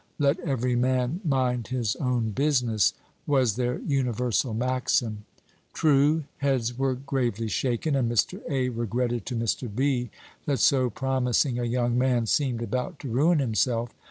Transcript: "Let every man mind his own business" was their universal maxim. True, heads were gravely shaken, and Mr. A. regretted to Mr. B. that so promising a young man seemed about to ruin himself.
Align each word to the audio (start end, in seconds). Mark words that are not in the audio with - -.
"Let 0.17 0.39
every 0.39 0.75
man 0.75 1.21
mind 1.23 1.67
his 1.67 1.95
own 1.97 2.31
business" 2.31 2.93
was 3.27 3.55
their 3.55 3.77
universal 3.81 4.51
maxim. 4.55 5.25
True, 5.73 6.23
heads 6.37 6.75
were 6.75 6.95
gravely 6.95 7.47
shaken, 7.47 7.95
and 7.95 8.11
Mr. 8.11 8.41
A. 8.49 8.69
regretted 8.69 9.27
to 9.27 9.35
Mr. 9.35 9.69
B. 9.69 10.09
that 10.47 10.57
so 10.57 10.89
promising 10.89 11.59
a 11.59 11.65
young 11.65 11.99
man 11.99 12.25
seemed 12.25 12.63
about 12.63 12.97
to 13.01 13.09
ruin 13.09 13.37
himself. 13.37 13.93